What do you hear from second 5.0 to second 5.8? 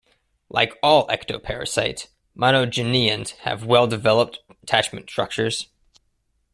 structures.